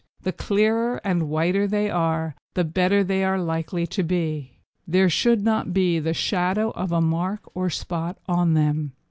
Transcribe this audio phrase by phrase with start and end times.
[0.23, 4.57] The clearer and whiter they are the better they are likely to be.
[4.87, 8.93] There should not be the shadow of a mark or spot on them.